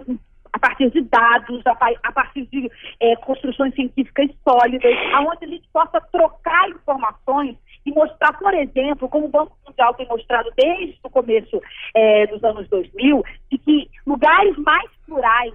a 0.55 0.60
partir 0.60 0.89
de 0.91 1.01
dados, 1.01 1.62
a, 1.65 1.77
a 2.03 2.12
partir 2.13 2.45
de 2.45 2.72
é, 3.01 3.15
construções 3.17 3.75
científicas 3.75 4.29
sólidas, 4.48 4.93
aonde 5.13 5.45
a 5.45 5.48
gente 5.48 5.67
possa 5.74 6.00
trocar 6.00 6.69
informações 6.69 7.57
e 7.86 7.91
mostrar, 7.91 8.34
por 8.34 8.53
exemplo, 8.53 9.10
como 9.10 9.25
o 9.25 9.29
Banco 9.29 9.55
Mundial 9.67 9.93
tem 9.95 10.07
mostrado 10.07 10.50
desde 10.55 10.98
o 11.03 11.10
começo 11.10 11.62
é, 11.93 12.25
dos 12.27 12.43
anos 12.43 12.67
2000, 12.69 13.24
de 13.51 13.57
que 13.57 13.89
lugares 14.07 14.57
mais 14.57 14.89
plurais 15.05 15.53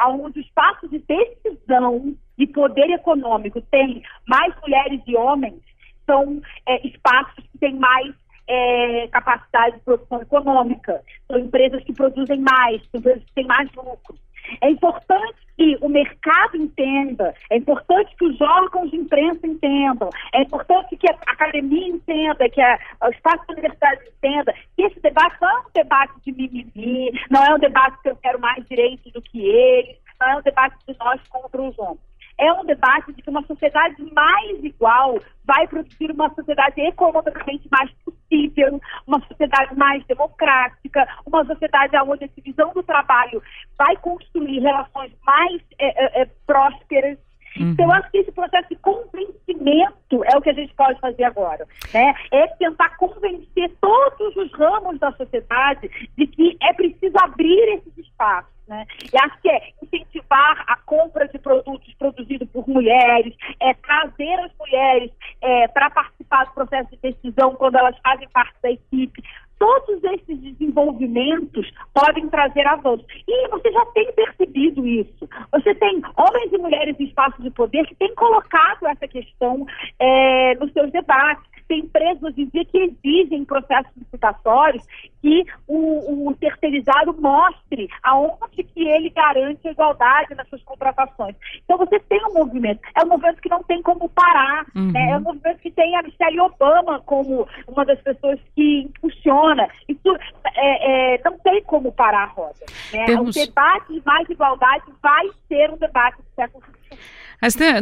onde 0.00 0.38
o 0.38 0.42
espaço 0.42 0.88
de 0.88 0.98
decisão 0.98 2.14
e 2.36 2.46
poder 2.46 2.90
econômico 2.90 3.60
tem 3.70 4.02
mais 4.26 4.54
mulheres 4.60 5.00
e 5.06 5.16
homens, 5.16 5.60
são 6.06 6.40
é, 6.66 6.86
espaços 6.86 7.44
que 7.52 7.58
têm 7.58 7.74
mais 7.76 8.14
é, 8.46 9.08
capacidade 9.08 9.76
de 9.76 9.82
produção 9.82 10.20
econômica, 10.20 11.02
são 11.26 11.38
empresas 11.38 11.82
que 11.84 11.92
produzem 11.92 12.40
mais, 12.40 12.82
são 12.90 13.00
empresas 13.00 13.24
que 13.24 13.32
têm 13.32 13.46
mais 13.46 13.70
lucro. 13.72 14.16
É 14.60 14.70
importante 14.70 15.44
que 15.56 15.78
o 15.80 15.88
mercado 15.88 16.56
entenda, 16.56 17.34
é 17.50 17.56
importante 17.56 18.14
que 18.16 18.24
os 18.24 18.40
órgãos 18.40 18.90
de 18.90 18.96
imprensa 18.96 19.46
entendam, 19.46 20.10
é 20.34 20.42
importante 20.42 20.96
que 20.96 21.08
a 21.08 21.14
academia 21.26 21.88
entenda, 21.88 22.48
que 22.48 22.60
a, 22.60 22.78
o 23.02 23.08
espaço 23.08 23.46
da 23.46 23.52
universidade 23.52 24.00
entenda 24.16 24.52
que 24.76 24.82
esse 24.82 25.00
debate 25.00 25.36
não 25.40 25.50
é 25.50 25.60
um 25.60 25.70
debate 25.74 26.12
de 26.24 26.32
mimimi, 26.32 27.12
não 27.30 27.44
é 27.44 27.54
um 27.54 27.58
debate 27.58 28.02
que 28.02 28.10
eu 28.10 28.16
quero 28.16 28.40
mais 28.40 28.64
direitos 28.66 29.12
do 29.12 29.22
que 29.22 29.46
eles, 29.46 29.96
não 30.20 30.28
é 30.28 30.36
um 30.36 30.42
debate 30.42 30.76
de 30.86 30.96
nós 30.98 31.20
contra 31.28 31.62
os 31.62 31.78
homens 31.78 32.13
é 32.38 32.52
um 32.52 32.64
debate 32.64 33.12
de 33.12 33.22
que 33.22 33.30
uma 33.30 33.42
sociedade 33.46 33.96
mais 34.12 34.62
igual 34.62 35.18
vai 35.44 35.66
produzir 35.68 36.10
uma 36.10 36.32
sociedade 36.34 36.80
economicamente 36.80 37.68
mais 37.70 37.90
possível, 38.04 38.80
uma 39.06 39.20
sociedade 39.26 39.76
mais 39.76 40.04
democrática, 40.06 41.06
uma 41.26 41.44
sociedade 41.44 41.96
onde 41.96 42.24
a 42.24 42.28
divisão 42.28 42.72
do 42.72 42.82
trabalho 42.82 43.42
vai 43.78 43.96
construir 43.96 44.60
relações 44.60 45.12
mais 45.24 45.62
é, 45.78 46.20
é, 46.20 46.22
é 46.22 46.28
prósperas. 46.46 47.18
Uhum. 47.58 47.70
Então, 47.70 47.86
eu 47.86 47.92
acho 47.92 48.10
que 48.10 48.18
esse 48.18 48.32
processo 48.32 48.68
de 48.68 48.76
convencimento 48.76 50.24
é 50.24 50.36
o 50.36 50.42
que 50.42 50.50
a 50.50 50.54
gente 50.54 50.74
pode 50.74 50.98
fazer 51.00 51.24
agora. 51.24 51.66
Né? 51.92 52.14
É 52.32 52.46
tentar 52.48 52.96
convencer 52.96 53.72
todos 53.80 54.36
os 54.36 54.52
ramos 54.52 54.98
da 54.98 55.12
sociedade 55.12 55.88
de 56.16 56.26
que 56.26 56.56
é 56.60 56.72
preciso 56.72 57.14
abrir 57.22 57.76
esses 57.76 57.96
espaços. 57.98 58.52
Né? 58.66 58.86
E 59.12 59.18
acho 59.18 59.40
que 59.42 59.48
é 59.50 59.72
incentivar 59.82 60.64
a 60.66 60.76
compra 60.76 61.28
de 61.28 61.38
produtos 61.38 61.92
produzidos 61.94 62.48
por 62.50 62.66
mulheres, 63.04 63.34
é 63.60 63.74
trazer 63.74 64.34
as 64.40 64.50
mulheres 64.58 65.10
é, 65.42 65.68
para 65.68 65.90
participar 65.90 66.44
do 66.44 66.54
processo 66.54 66.90
de 66.90 67.12
decisão 67.12 67.54
quando 67.54 67.76
elas 67.76 67.96
fazem 68.02 68.28
parte 68.30 68.54
da 68.62 68.70
equipe. 68.70 69.22
Todos 69.58 70.02
esses 70.04 70.40
desenvolvimentos 70.40 71.70
podem 71.94 72.28
trazer 72.28 72.66
avanços. 72.66 73.06
E 73.26 73.48
você 73.48 73.70
já 73.70 73.86
tem 73.86 74.12
percebido 74.12 74.86
isso. 74.86 75.28
Você 75.52 75.74
tem 75.76 76.02
homens 76.16 76.52
e 76.52 76.58
mulheres 76.58 76.98
em 76.98 77.04
espaços 77.04 77.42
de 77.42 77.50
poder 77.50 77.86
que 77.86 77.94
têm 77.94 78.14
colocado 78.14 78.86
essa 78.86 79.06
questão 79.06 79.64
é, 79.98 80.54
nos 80.56 80.72
seus 80.72 80.90
debates 80.90 81.53
empresas 81.78 82.22
hoje 82.22 82.42
em 82.42 82.46
dia 82.46 82.64
que 82.64 82.78
exigem 82.78 83.44
processos 83.44 83.92
licitatórios 83.96 84.84
que 85.20 85.44
o, 85.66 86.28
o, 86.28 86.34
terceirizado 86.34 87.14
mostre 87.20 87.88
aonde 88.02 88.62
que 88.62 88.88
ele 88.88 89.10
garante 89.10 89.66
a 89.66 89.70
igualdade 89.70 90.34
nas 90.34 90.48
suas 90.48 90.62
contratações. 90.62 91.34
Então 91.64 91.78
você 91.78 91.98
tem 92.00 92.20
um 92.26 92.34
movimento, 92.34 92.80
é 92.94 93.04
um 93.04 93.08
movimento 93.08 93.40
que 93.40 93.48
não 93.48 93.62
tem 93.62 93.80
como 93.82 94.08
parar, 94.08 94.66
uhum. 94.74 94.92
né? 94.92 95.10
é 95.10 95.16
um 95.16 95.22
movimento 95.22 95.58
que 95.60 95.70
tem 95.70 95.96
a 95.96 96.02
Michelle 96.02 96.40
Obama 96.40 97.00
como 97.06 97.48
uma 97.66 97.84
das 97.84 98.00
pessoas 98.02 98.38
que 98.54 98.82
impulsiona. 98.82 99.68
Isso 99.88 100.16
é, 100.54 101.14
é, 101.14 101.20
não 101.24 101.38
tem 101.38 101.62
como 101.64 101.92
parar 101.92 102.24
a 102.24 102.26
roda. 102.26 102.66
Né? 102.92 103.06
Temos... 103.06 103.34
O 103.34 103.46
debate 103.46 103.92
de 103.92 104.02
mais 104.04 104.28
igualdade 104.28 104.84
vai 105.02 105.26
ser 105.48 105.70
um 105.70 105.76
debate 105.76 106.18
do 106.18 106.34
século 106.34 106.62
XXI. 106.64 106.98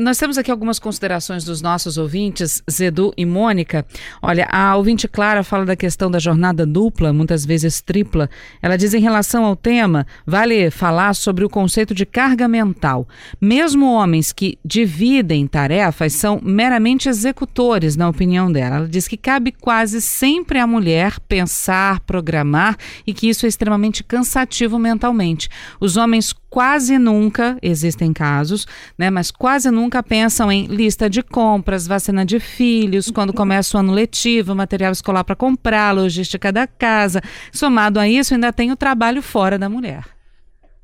Nós 0.01 0.19
temos 0.19 0.37
aqui 0.37 0.51
algumas 0.51 0.81
considerações 0.81 1.45
dos 1.45 1.63
nossos 1.63 1.97
ouvintes, 1.97 2.61
Zedu 2.69 3.13
e 3.17 3.25
Mônica. 3.25 3.87
Olha, 4.21 4.45
a 4.51 4.75
ouvinte 4.75 5.07
Clara 5.07 5.45
fala 5.45 5.65
da 5.65 5.77
questão 5.77 6.11
da 6.11 6.19
jornada 6.19 6.67
dupla, 6.67 7.13
muitas 7.13 7.47
vezes 7.47 7.81
tripla. 7.81 8.29
Ela 8.61 8.77
diz 8.77 8.93
em 8.93 9.01
relação 9.01 9.45
ao 9.45 9.55
tema, 9.55 10.05
vale 10.27 10.69
falar 10.69 11.15
sobre 11.15 11.45
o 11.45 11.49
conceito 11.49 11.95
de 11.95 12.05
carga 12.05 12.49
mental. 12.49 13.07
Mesmo 13.41 13.87
homens 13.87 14.33
que 14.33 14.59
dividem 14.65 15.47
tarefas 15.47 16.15
são 16.15 16.41
meramente 16.43 17.09
executores, 17.09 17.95
na 17.95 18.09
opinião 18.09 18.51
dela. 18.51 18.79
Ela 18.79 18.89
diz 18.89 19.07
que 19.07 19.17
cabe 19.17 19.53
quase 19.53 20.03
sempre 20.03 20.59
à 20.59 20.67
mulher 20.67 21.21
pensar, 21.29 22.01
programar 22.01 22.77
e 23.07 23.15
que 23.15 23.29
isso 23.29 23.47
é 23.47 23.49
extremamente 23.49 24.03
cansativo 24.03 24.77
mentalmente. 24.77 25.49
Os 25.79 25.97
homens 25.97 26.35
quase 26.53 26.99
nunca, 26.99 27.57
existem 27.63 28.13
casos, 28.13 28.67
né, 28.99 29.09
mas 29.09 29.31
quase 29.31 29.71
nunca 29.71 30.03
pensam 30.03 30.53
em 30.53 30.67
lista 30.67 31.09
de 31.09 31.23
compras, 31.23 31.89
vacina 31.89 32.27
de 32.27 32.39
filhos, 32.39 33.11
quando 33.11 33.33
começa 33.33 33.75
o 33.75 33.81
ano 33.81 33.91
letivo, 33.91 34.55
material 34.55 34.93
escolar 34.93 35.25
para 35.25 35.35
comprar, 35.35 35.95
logística 35.95 36.53
da 36.53 36.67
casa. 36.67 37.23
Somado 37.51 37.99
a 37.99 38.07
isso, 38.07 38.35
ainda 38.35 38.53
tem 38.53 38.71
o 38.71 38.77
trabalho 38.77 39.23
fora 39.23 39.59
da 39.59 39.67
mulher. 39.67 40.05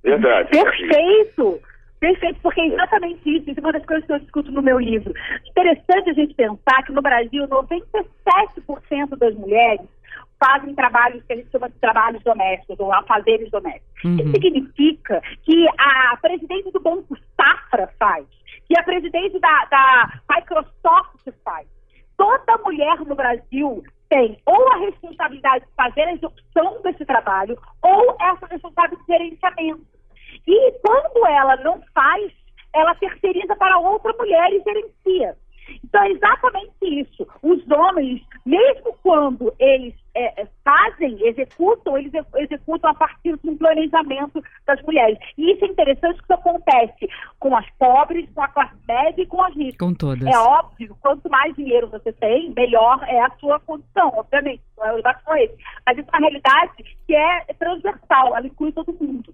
Verdade. 0.03 0.49
Perfeito. 0.49 1.61
Perfeito, 2.01 2.39
porque 2.43 2.63
é 2.63 2.69
exatamente 2.69 3.21
isso. 3.29 3.51
Isso 3.51 3.61
é 3.61 3.63
uma 3.63 3.73
das 3.73 3.85
coisas 3.85 4.07
que 4.07 4.13
eu 4.13 4.21
discuto 4.21 4.51
no 4.51 4.63
meu 4.63 4.79
livro. 4.79 5.13
Interessante 5.51 6.09
a 6.09 6.15
gente 6.15 6.33
pensar 6.33 6.83
que 6.85 6.93
no 6.93 7.03
Brasil, 7.03 7.47
97% 7.47 9.19
das 9.19 9.35
mulheres 9.35 9.87
fazem 10.43 10.75
trabalhos 10.75 11.23
que 11.25 11.33
a 11.33 11.37
gente 11.37 11.51
chama 11.51 11.69
de 11.69 11.79
trabalhos 11.79 12.23
domésticos, 12.23 12.81
ou 12.81 12.91
afazeres 12.91 13.51
domésticos. 13.51 13.88
Uhum. 14.05 14.17
Isso 14.17 14.31
significa 14.31 15.23
que 15.43 15.67
a 15.79 16.17
presidente 16.21 16.71
do 16.73 16.81
Banco 16.81 17.17
Safra 17.37 17.89
faz, 17.99 18.27
que 18.67 18.79
a 18.79 18.83
presidente 18.83 19.39
da, 19.41 19.65
da 19.67 20.21
Microsoft 20.31 21.29
faz. 21.45 21.67
Toda 22.17 22.59
mulher 22.59 22.99
no 23.01 23.15
Brasil 23.15 23.83
tem 24.09 24.39
ou 24.47 24.73
a 24.73 24.77
responsabilidade 24.79 25.65
de 25.65 25.73
fazer 25.77 26.03
a 26.03 26.13
execução 26.13 26.83
desse 26.83 27.05
trabalho, 27.05 27.59
ou 27.83 28.17
essa 28.21 28.47
responsabilidade 28.47 28.97
de 28.97 29.13
gerenciamento. 29.13 29.87
E 30.47 30.73
quando 30.85 31.27
ela 31.27 31.57
não 31.57 31.81
faz, 31.95 32.33
ela 32.75 32.95
terceiriza 32.95 33.55
para 33.57 33.79
outra 33.79 34.13
mulher 34.19 34.53
e 34.53 34.63
gerencia. 34.63 35.37
Então 35.85 36.03
é 36.03 36.11
exatamente 36.11 36.73
isso. 36.83 37.27
Os 37.43 37.71
homens, 37.71 38.23
mesmo 38.45 38.97
quando 39.03 39.55
eles 39.59 39.95
é, 40.19 40.43
é, 40.43 40.49
fazem, 40.65 41.17
executam, 41.27 41.97
eles 41.97 42.13
executam 42.37 42.91
a 42.91 42.95
partir 42.95 43.39
de 43.39 43.49
um 43.49 43.57
planejamento 43.57 44.43
das 44.67 44.83
mulheres. 44.83 45.17
E 45.37 45.53
isso 45.53 45.65
é 45.65 45.69
interessante 45.69 46.19
que 46.19 46.25
isso 46.25 46.33
acontece 46.33 47.09
com 47.39 47.57
as 47.57 47.69
pobres, 47.79 48.29
com 48.35 48.43
a 48.43 48.49
classe 48.49 48.75
média 48.87 49.23
e 49.23 49.27
com 49.27 49.41
as 49.43 49.55
ricas. 49.55 49.79
Com 49.79 49.95
todas. 49.95 50.27
É 50.27 50.37
óbvio, 50.37 50.97
quanto 51.01 51.31
mais 51.31 51.55
dinheiro 51.55 51.89
você 51.89 52.13
tem, 52.13 52.53
melhor 52.57 53.01
é 53.07 53.21
a 53.21 53.31
sua 53.39 53.61
condição, 53.61 54.13
obviamente. 54.17 54.63
é, 54.83 54.93
o 54.93 54.97
debate 54.97 55.23
não 55.25 55.37
é 55.37 55.45
esse. 55.45 55.57
Mas 55.87 55.99
isso 55.99 56.09
é 56.13 56.17
uma 56.17 56.29
realidade 56.29 56.97
que 57.07 57.15
é 57.15 57.41
transversal, 57.55 58.37
ela 58.37 58.47
inclui 58.47 58.73
todo 58.73 58.93
mundo. 59.01 59.33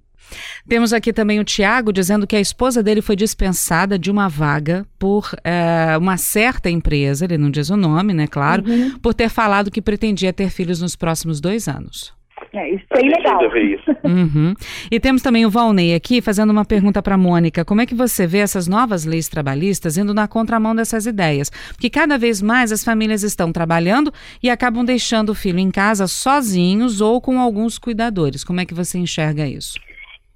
Temos 0.68 0.92
aqui 0.92 1.12
também 1.12 1.40
o 1.40 1.44
Tiago 1.44 1.92
dizendo 1.92 2.26
que 2.26 2.36
a 2.36 2.40
esposa 2.40 2.82
dele 2.82 3.02
foi 3.02 3.16
dispensada 3.16 3.98
de 3.98 4.10
uma 4.10 4.28
vaga 4.28 4.86
por 4.98 5.30
é, 5.44 5.96
uma 5.98 6.16
certa 6.16 6.70
empresa, 6.70 7.24
ele 7.24 7.38
não 7.38 7.50
diz 7.50 7.70
o 7.70 7.76
nome, 7.76 8.12
né, 8.14 8.26
claro, 8.26 8.64
uhum. 8.66 8.98
por 8.98 9.14
ter 9.14 9.28
falado 9.28 9.70
que 9.70 9.82
pretendia 9.82 10.32
ter 10.32 10.50
filhos 10.50 10.80
nos 10.80 10.96
próximos 10.96 11.40
dois 11.40 11.68
anos. 11.68 12.12
É, 12.54 12.70
isso 12.70 12.84
é 12.92 13.00
ilegal. 13.04 13.56
Isso. 13.56 13.94
Uhum. 14.04 14.54
E 14.90 15.00
temos 15.00 15.22
também 15.22 15.46
o 15.46 15.50
Valnei 15.50 15.94
aqui 15.94 16.20
fazendo 16.20 16.50
uma 16.50 16.64
pergunta 16.64 17.02
para 17.02 17.14
a 17.14 17.18
Mônica. 17.18 17.64
Como 17.64 17.80
é 17.80 17.86
que 17.86 17.94
você 17.94 18.26
vê 18.26 18.38
essas 18.38 18.68
novas 18.68 19.06
leis 19.06 19.28
trabalhistas 19.28 19.96
indo 19.96 20.12
na 20.12 20.28
contramão 20.28 20.74
dessas 20.74 21.06
ideias? 21.06 21.50
Porque 21.68 21.88
cada 21.88 22.18
vez 22.18 22.42
mais 22.42 22.70
as 22.70 22.84
famílias 22.84 23.22
estão 23.22 23.50
trabalhando 23.50 24.12
e 24.42 24.50
acabam 24.50 24.84
deixando 24.84 25.30
o 25.30 25.34
filho 25.34 25.58
em 25.58 25.70
casa 25.70 26.06
sozinhos 26.06 27.00
ou 27.00 27.18
com 27.18 27.40
alguns 27.40 27.78
cuidadores. 27.78 28.44
Como 28.44 28.60
é 28.60 28.66
que 28.66 28.74
você 28.74 28.98
enxerga 28.98 29.48
isso? 29.48 29.80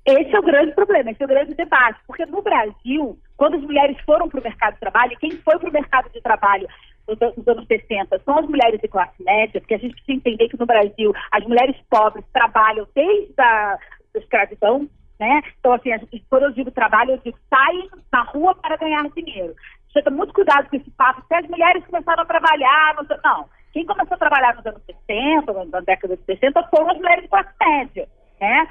Esse 0.09 0.35
é 0.35 0.39
o 0.39 0.43
grande 0.43 0.73
problema, 0.73 1.11
esse 1.11 1.23
é 1.23 1.27
o 1.27 1.29
grande 1.29 1.55
debate, 1.55 2.01
porque 2.07 2.25
no 2.25 2.41
Brasil, 2.41 3.19
quando 3.37 3.57
as 3.57 3.63
mulheres 3.63 3.95
foram 4.07 4.27
para 4.27 4.41
o 4.41 4.43
mercado 4.43 4.73
de 4.73 4.81
trabalho, 4.81 5.19
quem 5.19 5.33
foi 5.33 5.59
para 5.59 5.69
o 5.69 5.73
mercado 5.73 6.11
de 6.11 6.23
trabalho 6.23 6.67
nos 7.07 7.47
anos 7.47 7.67
60 7.67 8.19
são 8.25 8.39
as 8.39 8.47
mulheres 8.47 8.81
de 8.81 8.89
classe 8.89 9.23
média, 9.23 9.61
porque 9.61 9.75
a 9.75 9.79
gente 9.79 9.93
precisa 9.93 10.17
entender 10.17 10.49
que 10.49 10.59
no 10.59 10.65
Brasil 10.65 11.13
as 11.31 11.45
mulheres 11.45 11.77
pobres 11.91 12.25
trabalham 12.33 12.89
desde 12.95 13.35
a 13.39 13.79
escravidão, 14.15 14.89
né? 15.21 15.43
Então, 15.59 15.75
assim, 15.75 15.91
quando 16.31 16.45
eu 16.45 16.53
digo 16.53 16.71
trabalho, 16.71 17.11
eu 17.11 17.19
digo 17.19 17.39
saem 17.51 17.91
na 18.11 18.23
rua 18.23 18.55
para 18.55 18.79
ganhar 18.79 19.03
dinheiro. 19.11 19.55
Tem 19.93 20.13
muito 20.13 20.33
cuidado 20.33 20.71
com 20.71 20.77
esse 20.77 20.91
papo, 20.93 21.23
se 21.27 21.35
as 21.35 21.47
mulheres 21.49 21.85
começaram 21.85 22.23
a 22.23 22.27
trabalhar, 22.27 22.95
não, 22.97 23.19
não. 23.25 23.49
Quem 23.75 23.85
começou 23.85 24.15
a 24.15 24.19
trabalhar 24.19 24.55
nos 24.55 24.65
anos 24.65 24.83
60, 24.87 25.65
na 25.65 25.81
década 25.81 26.17
de 26.17 26.23
60, 26.25 26.63
foram 26.69 26.91
as 26.93 26.97
mulheres 26.97 27.25
de 27.25 27.29
classe 27.29 27.51
média. 27.61 28.09
Né? 28.41 28.69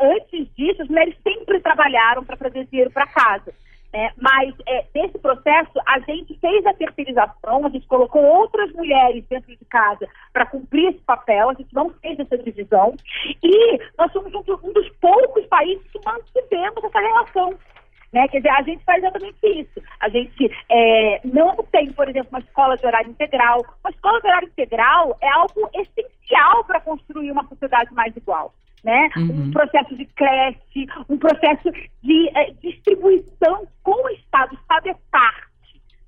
Antes 0.00 0.48
disso, 0.54 0.82
as 0.82 0.88
mulheres 0.88 1.16
sempre 1.22 1.60
trabalharam 1.60 2.24
para 2.24 2.36
trazer 2.36 2.66
dinheiro 2.66 2.90
para 2.90 3.06
casa. 3.06 3.52
Né? 3.92 4.10
Mas 4.16 4.54
é, 4.66 4.86
nesse 4.94 5.18
processo, 5.18 5.78
a 5.86 5.98
gente 6.00 6.38
fez 6.38 6.64
a 6.64 6.72
terceirização, 6.72 7.66
a 7.66 7.68
gente 7.68 7.86
colocou 7.86 8.22
outras 8.22 8.72
mulheres 8.72 9.24
dentro 9.28 9.54
de 9.54 9.64
casa 9.66 10.08
para 10.32 10.46
cumprir 10.46 10.88
esse 10.88 11.00
papel, 11.00 11.50
a 11.50 11.54
gente 11.54 11.74
não 11.74 11.90
fez 11.90 12.18
essa 12.18 12.38
divisão. 12.38 12.94
E 13.42 13.78
nós 13.98 14.10
somos 14.12 14.32
um, 14.34 14.42
um 14.64 14.72
dos 14.72 14.88
poucos 15.00 15.44
países 15.46 15.86
que 15.92 16.00
mantivemos 16.04 16.82
essa 16.82 17.00
relação. 17.00 17.54
Né? 18.12 18.26
Quer 18.28 18.38
dizer, 18.38 18.50
a 18.50 18.62
gente 18.62 18.84
faz 18.84 18.98
exatamente 18.98 19.46
isso. 19.46 19.82
A 20.00 20.08
gente 20.08 20.50
é, 20.70 21.20
não 21.24 21.56
tem, 21.70 21.92
por 21.92 22.08
exemplo, 22.08 22.28
uma 22.30 22.40
escola 22.40 22.76
de 22.76 22.86
horário 22.86 23.10
integral. 23.10 23.64
Uma 23.84 23.90
escola 23.90 24.20
de 24.20 24.26
horário 24.26 24.48
integral 24.48 25.18
é 25.20 25.28
algo 25.28 25.70
essencial 25.74 26.64
para 26.64 26.80
construir 26.80 27.30
uma 27.30 27.46
sociedade 27.46 27.92
mais 27.92 28.16
igual 28.16 28.52
né? 28.84 29.08
Uhum. 29.16 29.44
Um 29.44 29.50
processo 29.50 29.94
de 29.96 30.04
creche, 30.06 30.86
um 31.08 31.16
processo 31.16 31.70
de 32.02 32.28
eh, 32.34 32.52
distribuição 32.62 33.66
com 33.82 34.04
o 34.04 34.08
Estado. 34.10 34.52
O 34.52 34.58
Estado 34.58 34.88
é 34.88 34.96
parte 35.10 35.52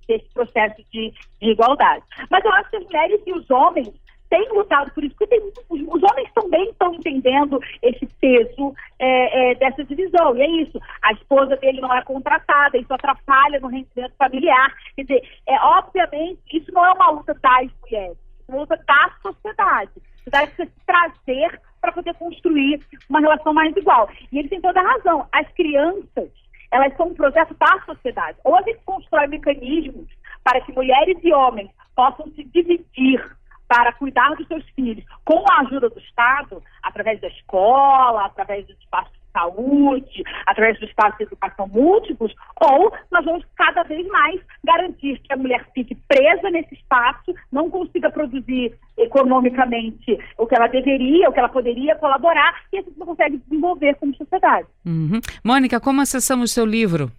desse 0.09 0.29
processo 0.35 0.77
de, 0.93 1.13
de, 1.41 1.51
igualdade. 1.51 2.05
Mas 2.31 2.45
eu 2.45 2.53
acho 2.53 2.71
que 2.71 2.77
as 2.77 2.85
mulheres 2.85 3.21
e 3.27 3.33
os 3.33 3.51
homens 3.51 3.89
têm 4.29 4.49
lutado 4.53 4.91
por 4.93 5.05
isso, 5.05 5.15
porque 5.17 5.39
tem, 5.39 5.53
os, 5.69 6.03
homens 6.03 6.33
também 6.35 6.69
estão 6.71 6.95
entendendo 6.95 7.61
esse 7.83 8.07
peso 8.21 8.75
é, 8.99 9.53
é, 9.53 9.55
dessa 9.55 9.85
divisão. 9.85 10.37
E 10.37 10.43
é 10.43 10.51
isso. 10.63 10.81
A 11.03 11.13
esposa 11.13 11.57
dele 11.57 11.81
não 11.81 11.95
é 11.95 12.03
contratada, 12.03 12.77
isso 12.77 12.93
atrapalha 12.93 13.61
no 13.61 13.69
rendimento 13.69 14.15
familiar. 14.19 14.75
Quer 14.97 15.03
dizer, 15.03 15.29
é, 15.47 15.57
obviamente, 15.61 16.41
isso 16.53 16.73
não 16.73 16.85
é 16.85 16.93
uma 16.93 17.11
luta 17.11 17.35
das 17.35 17.71
mulheres, 17.83 18.17
é 18.49 18.53
uma 18.53 18.61
luta 18.63 18.77
da 18.77 19.11
sociedade. 19.23 19.91
A 19.95 20.25
sociedade 20.25 20.51
precisa 20.53 20.71
se 20.71 20.87
trazer 20.87 21.61
construir 22.25 22.81
uma 23.09 23.21
relação 23.21 23.53
mais 23.53 23.77
igual. 23.77 24.09
E 24.33 24.39
ele 24.39 24.49
tem 24.49 24.61
toda 24.61 24.81
a 24.81 24.93
razão. 24.93 25.27
As 25.33 25.47
crianças, 25.53 26.31
elas 26.71 26.97
são 26.97 27.09
um 27.09 27.15
processo 27.15 27.55
da 27.55 27.81
sociedade. 27.85 28.39
Ou 28.45 28.57
a 28.57 28.63
gente 28.63 28.81
constrói 28.85 29.27
mecanismos 29.27 30.09
para 30.43 30.61
que 30.63 30.73
mulheres 30.73 31.19
e 31.23 31.33
homens 31.33 31.71
possam 31.95 32.27
se 32.35 32.45
dividir 32.45 33.21
para 33.69 33.93
cuidar 33.95 34.35
dos 34.37 34.47
seus 34.47 34.65
filhos 34.71 35.05
com 35.25 35.43
a 35.51 35.61
ajuda 35.61 35.89
do 35.89 35.99
Estado, 35.99 36.63
através 36.83 37.21
da 37.21 37.29
escola, 37.29 38.27
através 38.27 38.67
do 38.67 38.73
espaço 38.73 39.11
saúde, 39.33 40.23
através 40.47 40.79
do 40.79 40.87
espaço 40.87 41.19
de 41.19 41.25
educação 41.25 41.67
múltiplos, 41.67 42.33
ou 42.61 42.95
nós 43.11 43.25
vamos 43.25 43.45
cada 43.57 43.83
vez 43.83 44.07
mais 44.07 44.41
garantir 44.63 45.19
que 45.19 45.33
a 45.33 45.37
mulher 45.37 45.67
fique 45.75 45.97
presa 46.07 46.51
nesse 46.51 46.75
espaço, 46.75 47.35
não 47.51 47.69
consiga 47.69 48.11
produzir 48.11 48.79
economicamente 49.05 50.19
o 50.39 50.47
que 50.47 50.55
ela 50.55 50.67
deveria, 50.67 51.29
o 51.29 51.33
que 51.33 51.39
ela 51.39 51.49
poderia 51.49 51.95
colaborar, 51.97 52.63
e 52.73 52.79
a 52.79 52.83
gente 52.83 52.99
não 52.99 53.07
consegue 53.07 53.39
desenvolver 53.39 53.95
como 53.97 54.15
sociedade. 54.17 54.67
Uhum. 54.85 55.21
Mônica, 55.43 55.81
como 55.81 56.01
acessamos 56.01 56.51
o 56.51 56.55
seu 56.55 56.67
livro? 56.67 57.11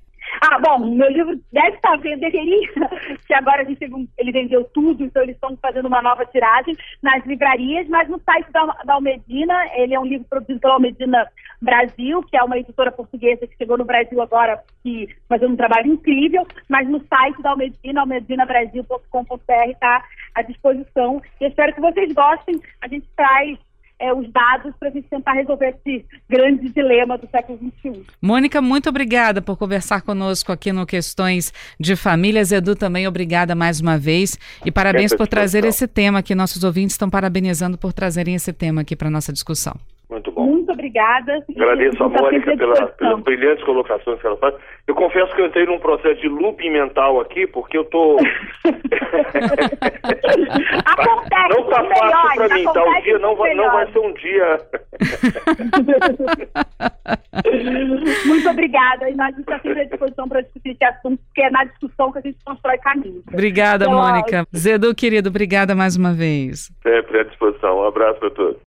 Ah, 0.48 0.60
bom, 0.60 0.78
meu 0.78 1.10
livro 1.10 1.40
deve 1.52 1.76
estar 1.76 1.98
vendo, 1.98 2.20
deveria, 2.20 2.70
que 3.26 3.34
agora 3.34 3.64
a 3.64 3.66
gente 3.66 3.80
ele 4.18 4.32
vendeu 4.32 4.64
tudo, 4.66 5.04
então 5.04 5.24
eles 5.24 5.36
estão 5.36 5.58
fazendo 5.58 5.88
uma 5.88 6.04
nova 6.04 6.24
tiragem 6.28 6.76
nas 7.02 7.26
livrarias, 7.26 7.88
mas 7.88 8.08
no 8.08 8.20
site 8.20 8.52
da, 8.52 8.66
da 8.86 8.94
Almedina, 8.94 9.56
ele 9.76 9.96
é 9.96 10.00
um 10.00 10.06
livro 10.06 10.28
produzido 10.30 10.60
pela 10.60 10.76
Almedina 10.76 11.28
Brasil, 11.60 12.22
que 12.24 12.38
é 12.38 12.44
uma 12.44 12.60
editora 12.60 12.92
portuguesa 12.92 13.48
que 13.48 13.58
chegou 13.58 13.76
no 13.76 13.86
Brasil 13.86 14.22
agora, 14.22 14.62
que 14.84 15.10
fazendo 15.28 15.54
um 15.54 15.58
trabalho 15.58 15.94
incrível, 15.94 16.46
mas 16.70 16.88
no 16.88 17.04
site 17.08 17.42
da 17.42 17.52
Almedina, 17.52 18.02
almedinabrasil.com.br, 18.02 19.70
está 19.72 20.06
à 20.36 20.42
disposição. 20.44 21.22
E 21.42 21.46
espero 21.46 21.74
que 21.74 21.82
vocês 21.82 22.14
gostem. 22.14 22.62
A 22.82 22.88
gente 22.88 23.08
traz 23.16 23.58
é, 24.00 24.14
os 24.14 24.30
dados 24.32 24.74
para 24.80 24.90
a 24.90 24.92
gente 24.92 25.08
tentar 25.08 25.34
resolver 25.34 25.76
esse 25.86 26.06
grande 26.30 26.70
dilema 26.70 27.18
do 27.18 27.28
século 27.30 27.58
XXI. 27.58 28.04
Mônica, 28.22 28.62
muito 28.62 28.90
obrigada 28.90 29.42
por 29.42 29.58
conversar 29.58 30.02
conosco 30.02 30.52
aqui 30.52 30.72
no 30.72 30.86
Questões 30.86 31.54
de 31.80 31.96
Famílias. 31.96 32.52
Edu, 32.52 32.76
também 32.76 33.08
obrigada 33.08 33.56
mais 33.56 33.80
uma 33.80 33.98
vez. 33.98 34.38
E 34.66 34.72
parabéns 34.72 35.14
por 35.14 35.28
trazer 35.28 35.64
esse 35.66 35.88
tema 35.88 36.20
aqui. 36.20 36.36
Nossos 36.36 36.64
ouvintes 36.64 36.94
estão 36.94 37.10
parabenizando 37.10 37.78
por 37.78 37.94
trazerem 37.94 38.36
esse 38.36 38.52
tema 38.52 38.82
aqui 38.82 38.96
para 38.96 39.08
a 39.08 39.12
nossa 39.12 39.32
discussão. 39.32 39.76
Obrigada. 40.96 41.44
Agradeço 41.56 42.02
a 42.04 42.10
Mônica 42.10 42.56
pela, 42.56 42.88
pelas 42.88 43.20
brilhantes 43.22 43.66
colocações 43.66 44.22
que 44.22 44.28
ela 44.28 44.38
faz. 44.38 44.56
Eu 44.88 44.96
confesso 44.96 45.36
que 45.36 45.42
eu 45.42 45.48
entrei 45.48 45.66
num 45.66 45.78
processo 45.80 46.22
de 46.22 46.30
looping 46.30 46.70
mental 46.70 47.20
aqui, 47.20 47.46
porque 47.48 47.78
eu 47.78 47.84
tô. 47.86 48.18
acontece 50.86 51.50
não 51.52 51.64
tá 51.68 51.84
fácil 51.84 52.36
para 52.36 52.56
mim, 52.56 52.64
tá? 52.64 52.82
O 52.82 53.02
dia 53.02 53.20
não 53.20 53.36
vai, 53.36 53.54
não 53.56 53.72
vai 53.72 53.92
ser 53.92 54.00
um 54.00 54.14
dia. 54.14 54.58
Muito 58.26 58.50
obrigada. 58.50 59.10
E 59.10 59.16
nós 59.16 59.38
estamos 59.38 59.62
sempre 59.64 59.82
à 59.82 59.86
disposição 59.86 60.30
para 60.30 60.42
discutir 60.42 60.70
esse 60.70 60.86
assunto, 60.86 61.22
porque 61.26 61.42
é 61.42 61.50
na 61.50 61.66
discussão 61.66 62.10
que 62.14 62.20
a 62.20 62.22
gente 62.22 62.38
constrói 62.46 62.78
caminhos. 62.78 63.24
Obrigada, 63.28 63.84
então, 63.86 63.98
Mônica. 63.98 64.48
Zedu, 64.56 64.96
querido, 64.96 65.28
obrigada 65.28 65.76
mais 65.76 65.98
uma 65.98 66.14
vez. 66.14 66.72
Sempre 66.82 67.20
à 67.20 67.24
disposição. 67.24 67.80
Um 67.80 67.88
abraço 67.88 68.20
para 68.20 68.30
todos. 68.30 68.62